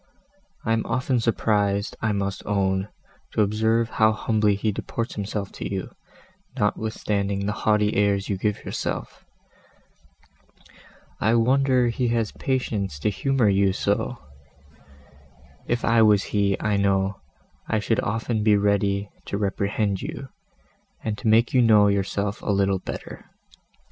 [0.65, 2.87] I am often surprised, I must own,
[3.33, 5.91] to observe how humbly he deports himself to you,
[6.57, 9.23] notwithstanding the haughty airs you give yourself;
[11.19, 14.17] I wonder he has patience to humour you so:
[15.67, 17.17] if I was he, I know,
[17.67, 20.29] I should often be ready to reprehend you,
[21.03, 23.29] and make you know yourself a little better.